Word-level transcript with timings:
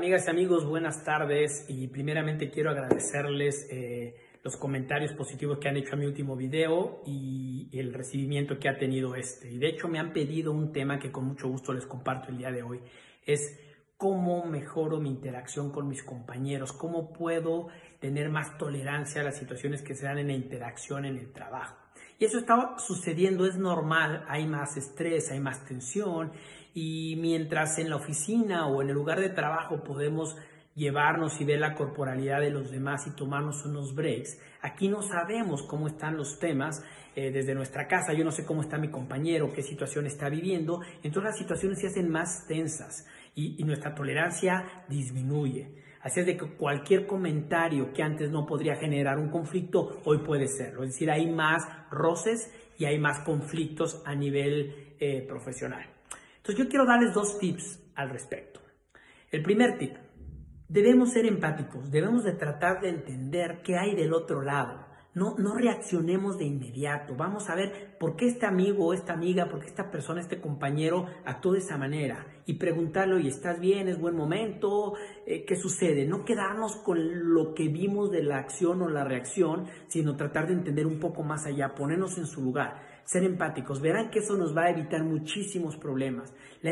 amigas 0.00 0.28
y 0.28 0.30
amigos? 0.30 0.64
Buenas 0.64 1.04
tardes 1.04 1.66
y 1.68 1.86
primeramente 1.88 2.48
quiero 2.48 2.70
agradecerles 2.70 3.68
eh, 3.70 4.16
los 4.42 4.56
comentarios 4.56 5.12
positivos 5.12 5.58
que 5.58 5.68
han 5.68 5.76
hecho 5.76 5.92
a 5.92 5.98
mi 5.98 6.06
último 6.06 6.36
video 6.36 7.02
y 7.04 7.68
el 7.78 7.92
recibimiento 7.92 8.58
que 8.58 8.70
ha 8.70 8.78
tenido 8.78 9.14
este. 9.14 9.50
Y 9.50 9.58
de 9.58 9.68
hecho 9.68 9.88
me 9.88 9.98
han 9.98 10.14
pedido 10.14 10.52
un 10.52 10.72
tema 10.72 10.98
que 10.98 11.12
con 11.12 11.26
mucho 11.26 11.48
gusto 11.48 11.74
les 11.74 11.84
comparto 11.84 12.30
el 12.30 12.38
día 12.38 12.50
de 12.50 12.62
hoy. 12.62 12.80
Es 13.26 13.60
cómo 13.98 14.46
mejoro 14.46 15.00
mi 15.00 15.10
interacción 15.10 15.70
con 15.70 15.86
mis 15.86 16.02
compañeros, 16.02 16.72
cómo 16.72 17.12
puedo 17.12 17.68
tener 18.00 18.30
más 18.30 18.56
tolerancia 18.56 19.20
a 19.20 19.24
las 19.24 19.36
situaciones 19.36 19.82
que 19.82 19.94
se 19.94 20.06
dan 20.06 20.16
en 20.16 20.28
la 20.28 20.32
interacción 20.32 21.04
en 21.04 21.18
el 21.18 21.30
trabajo. 21.30 21.76
Y 22.20 22.26
eso 22.26 22.36
está 22.36 22.76
sucediendo, 22.76 23.46
es 23.46 23.56
normal, 23.56 24.26
hay 24.28 24.46
más 24.46 24.76
estrés, 24.76 25.30
hay 25.30 25.40
más 25.40 25.64
tensión 25.64 26.32
y 26.74 27.16
mientras 27.16 27.78
en 27.78 27.88
la 27.88 27.96
oficina 27.96 28.66
o 28.66 28.82
en 28.82 28.90
el 28.90 28.94
lugar 28.94 29.20
de 29.20 29.30
trabajo 29.30 29.82
podemos 29.82 30.36
llevarnos 30.74 31.40
y 31.40 31.46
ver 31.46 31.60
la 31.60 31.74
corporalidad 31.74 32.40
de 32.40 32.50
los 32.50 32.70
demás 32.70 33.06
y 33.06 33.16
tomarnos 33.16 33.64
unos 33.64 33.94
breaks. 33.94 34.38
Aquí 34.60 34.88
no 34.88 35.00
sabemos 35.00 35.62
cómo 35.62 35.86
están 35.86 36.18
los 36.18 36.38
temas 36.38 36.84
eh, 37.16 37.30
desde 37.30 37.54
nuestra 37.54 37.88
casa, 37.88 38.12
yo 38.12 38.22
no 38.22 38.32
sé 38.32 38.44
cómo 38.44 38.60
está 38.60 38.76
mi 38.76 38.90
compañero, 38.90 39.50
qué 39.54 39.62
situación 39.62 40.04
está 40.04 40.28
viviendo, 40.28 40.82
entonces 41.02 41.22
las 41.22 41.38
situaciones 41.38 41.80
se 41.80 41.86
hacen 41.86 42.10
más 42.10 42.46
tensas 42.46 43.06
y, 43.34 43.56
y 43.58 43.64
nuestra 43.64 43.94
tolerancia 43.94 44.84
disminuye. 44.90 45.89
Así 46.02 46.20
es 46.20 46.26
de 46.26 46.36
que 46.36 46.46
cualquier 46.56 47.06
comentario 47.06 47.92
que 47.92 48.02
antes 48.02 48.30
no 48.30 48.46
podría 48.46 48.76
generar 48.76 49.18
un 49.18 49.28
conflicto, 49.28 50.00
hoy 50.04 50.18
puede 50.18 50.48
serlo. 50.48 50.82
Es 50.82 50.92
decir, 50.92 51.10
hay 51.10 51.30
más 51.30 51.62
roces 51.90 52.50
y 52.78 52.86
hay 52.86 52.98
más 52.98 53.20
conflictos 53.20 54.02
a 54.06 54.14
nivel 54.14 54.94
eh, 54.98 55.24
profesional. 55.28 55.86
Entonces 56.38 56.64
yo 56.64 56.68
quiero 56.68 56.86
darles 56.86 57.12
dos 57.12 57.38
tips 57.38 57.80
al 57.94 58.08
respecto. 58.08 58.60
El 59.30 59.42
primer 59.42 59.76
tip, 59.76 59.94
debemos 60.68 61.12
ser 61.12 61.26
empáticos, 61.26 61.90
debemos 61.90 62.24
de 62.24 62.32
tratar 62.32 62.80
de 62.80 62.88
entender 62.88 63.60
qué 63.62 63.76
hay 63.76 63.94
del 63.94 64.14
otro 64.14 64.40
lado. 64.40 64.86
No, 65.12 65.34
no 65.38 65.54
reaccionemos 65.54 66.38
de 66.38 66.44
inmediato. 66.44 67.16
Vamos 67.16 67.50
a 67.50 67.56
ver 67.56 67.96
por 67.98 68.14
qué 68.14 68.26
este 68.26 68.46
amigo 68.46 68.86
o 68.86 68.94
esta 68.94 69.12
amiga, 69.12 69.48
por 69.48 69.60
qué 69.60 69.66
esta 69.66 69.90
persona, 69.90 70.20
este 70.20 70.40
compañero 70.40 71.06
actuó 71.24 71.52
de 71.52 71.58
esa 71.58 71.76
manera. 71.76 72.26
Y 72.46 72.54
preguntarle, 72.54 73.20
¿y 73.20 73.28
¿estás 73.28 73.58
bien? 73.58 73.88
¿Es 73.88 73.98
buen 73.98 74.14
momento? 74.14 74.94
Eh, 75.26 75.44
¿Qué 75.44 75.56
sucede? 75.56 76.06
No 76.06 76.24
quedarnos 76.24 76.76
con 76.76 77.34
lo 77.34 77.54
que 77.54 77.68
vimos 77.68 78.10
de 78.12 78.22
la 78.22 78.38
acción 78.38 78.82
o 78.82 78.88
la 78.88 79.04
reacción, 79.04 79.66
sino 79.88 80.16
tratar 80.16 80.46
de 80.46 80.54
entender 80.54 80.86
un 80.86 81.00
poco 81.00 81.24
más 81.24 81.44
allá, 81.44 81.74
ponernos 81.74 82.16
en 82.16 82.26
su 82.26 82.40
lugar 82.42 82.90
ser 83.10 83.24
empáticos. 83.24 83.80
Verán 83.80 84.10
que 84.10 84.20
eso 84.20 84.36
nos 84.36 84.56
va 84.56 84.66
a 84.66 84.70
evitar 84.70 85.02
muchísimos 85.02 85.76
problemas. 85.76 86.32
La, 86.62 86.70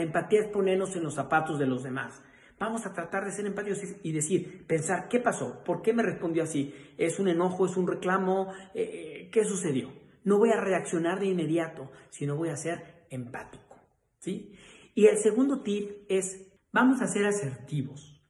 empatía 0.00 0.40
es 0.40 0.46
ponernos 0.46 0.94
en 0.94 1.02
los 1.02 1.14
zapatos 1.14 1.58
de 1.58 1.66
los 1.66 1.82
demás. 1.82 2.22
Vamos 2.60 2.84
a 2.84 2.92
tratar 2.92 3.24
de 3.24 3.32
ser 3.32 3.46
empáticos 3.46 3.80
y 4.02 4.12
decir, 4.12 4.66
pensar, 4.66 5.08
¿qué 5.08 5.18
pasó? 5.18 5.64
¿Por 5.64 5.80
qué 5.80 5.94
me 5.94 6.02
respondió 6.02 6.42
así? 6.42 6.74
¿Es 6.98 7.18
un 7.18 7.28
enojo? 7.28 7.64
¿Es 7.64 7.74
un 7.78 7.88
reclamo? 7.88 8.52
Eh, 8.74 8.82
eh, 8.82 9.30
¿Qué 9.32 9.46
sucedió? 9.46 9.90
No 10.24 10.36
voy 10.36 10.50
a 10.50 10.60
reaccionar 10.60 11.20
de 11.20 11.26
inmediato, 11.28 11.90
sino 12.10 12.36
voy 12.36 12.50
a 12.50 12.56
ser 12.56 13.06
empático. 13.08 13.76
¿sí? 14.18 14.52
Y 14.94 15.06
el 15.06 15.16
segundo 15.16 15.62
tip 15.62 16.04
es, 16.10 16.52
vamos 16.70 17.00
a 17.00 17.06
ser 17.06 17.24
asertivos. 17.24 18.22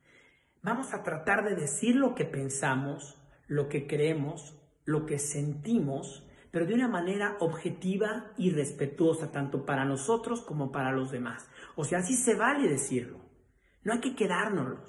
Vamos 0.63 0.95
a 0.95 1.03
tratar 1.03 1.43
de 1.43 1.57
decir 1.57 1.97
lo 1.97 2.15
que 2.15 2.25
pensamos, 2.25 3.21
lo 3.49 3.69
que 3.69 3.89
creemos, 3.89 4.57
lo 4.85 5.07
que 5.07 5.19
sentimos, 5.19 6.25
pero 6.53 6.67
de 6.67 6.75
una 6.75 6.87
manera 6.87 7.37
objetiva 7.41 8.31
y 8.37 8.53
respetuosa, 8.53 9.33
tanto 9.33 9.67
para 9.67 9.85
nosotros 9.85 10.41
como 10.41 10.71
para 10.71 10.93
los 10.93 11.11
demás. 11.11 11.51
O 11.75 11.85
sea, 11.85 11.99
así 11.99 12.15
se 12.15 12.37
vale 12.37 12.69
decirlo. 12.69 13.30
No 13.83 13.93
hay 13.93 14.01
que 14.01 14.15
quedárnoslos, 14.15 14.81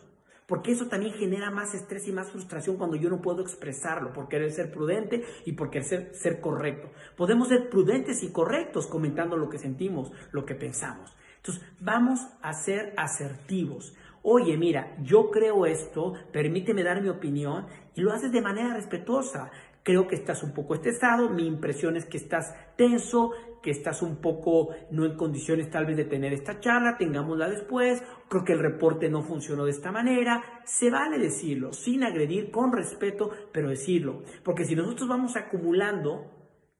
porque 0.48 0.72
eso 0.72 0.88
también 0.88 1.14
genera 1.14 1.50
más 1.50 1.74
estrés 1.74 2.08
y 2.08 2.12
más 2.12 2.30
frustración 2.30 2.76
cuando 2.78 2.98
yo 2.98 3.10
no 3.10 3.22
puedo 3.22 3.42
expresarlo, 3.42 4.12
por 4.12 4.28
querer 4.28 4.52
ser 4.52 4.72
prudente 4.72 5.24
y 5.46 5.54
por 5.54 5.70
querer 5.70 5.88
ser, 5.88 6.14
ser 6.14 6.42
correcto. 6.42 6.90
Podemos 7.16 7.48
ser 7.48 7.70
prudentes 7.70 8.22
y 8.22 8.32
correctos 8.32 8.88
comentando 8.88 9.38
lo 9.38 9.50
que 9.50 9.58
sentimos, 9.58 10.12
lo 10.32 10.46
que 10.46 10.56
pensamos. 10.56 11.16
Entonces, 11.38 11.64
vamos 11.80 12.28
a 12.42 12.54
ser 12.54 12.94
asertivos. 12.98 13.96
Oye, 14.24 14.58
mira, 14.58 14.96
yo 15.02 15.32
creo 15.32 15.66
esto, 15.66 16.14
permíteme 16.32 16.84
dar 16.84 17.02
mi 17.02 17.10
opinión 17.10 17.66
y 17.96 18.02
lo 18.02 18.12
haces 18.12 18.32
de 18.32 18.42
manera 18.42 18.74
respetuosa. 18.74 19.52
Creo 19.84 20.08
que 20.08 20.16
estás 20.16 20.44
un 20.44 20.54
poco 20.54 20.76
estresado, 20.76 21.30
mi 21.30 21.48
impresión 21.48 21.96
es 21.96 22.06
que 22.06 22.18
estás 22.18 22.54
tenso, 22.76 23.32
que 23.64 23.72
estás 23.72 24.04
un 24.04 24.18
poco 24.18 24.70
no 24.92 25.06
en 25.06 25.16
condiciones 25.16 25.72
tal 25.72 25.88
vez 25.88 25.98
de 25.98 26.06
tener 26.06 26.34
esta 26.34 26.60
charla, 26.60 26.98
tengámosla 26.98 27.50
después, 27.50 28.04
creo 28.30 28.44
que 28.44 28.54
el 28.54 28.60
reporte 28.60 29.10
no 29.10 29.24
funcionó 29.24 29.66
de 29.66 29.72
esta 29.72 29.92
manera, 29.92 30.62
se 30.66 30.92
vale 30.92 31.18
decirlo, 31.18 31.74
sin 31.74 32.04
agredir, 32.04 32.52
con 32.52 32.72
respeto, 32.72 33.32
pero 33.52 33.70
decirlo, 33.70 34.22
porque 34.44 34.66
si 34.66 34.76
nosotros 34.76 35.10
vamos 35.10 35.36
acumulando, 35.36 36.30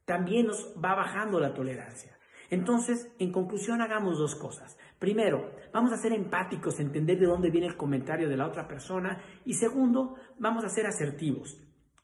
también 0.06 0.48
nos 0.48 0.76
va 0.84 0.94
bajando 0.94 1.40
la 1.40 1.54
tolerancia. 1.54 2.18
Entonces, 2.52 3.12
en 3.18 3.32
conclusión, 3.32 3.82
hagamos 3.82 4.20
dos 4.20 4.36
cosas. 4.36 4.78
Primero, 5.00 5.52
vamos 5.74 5.94
a 5.94 5.98
ser 5.98 6.12
empáticos, 6.12 6.80
entender 6.80 7.18
de 7.18 7.26
dónde 7.26 7.50
viene 7.50 7.68
el 7.68 7.78
comentario 7.78 8.28
de 8.28 8.36
la 8.36 8.46
otra 8.46 8.68
persona. 8.68 9.24
Y 9.46 9.54
segundo, 9.54 10.16
vamos 10.38 10.66
a 10.66 10.70
ser 10.70 10.86
asertivos 10.86 11.58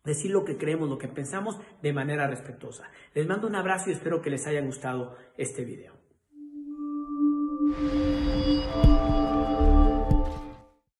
decir 0.07 0.31
lo 0.31 0.43
que 0.43 0.57
creemos, 0.57 0.89
lo 0.89 0.97
que 0.97 1.07
pensamos 1.07 1.59
de 1.83 1.93
manera 1.93 2.27
respetuosa. 2.27 2.89
Les 3.13 3.27
mando 3.27 3.47
un 3.47 3.55
abrazo 3.55 3.91
y 3.91 3.93
espero 3.93 4.21
que 4.21 4.31
les 4.31 4.47
haya 4.47 4.61
gustado 4.61 5.15
este 5.37 5.63
video. 5.63 5.93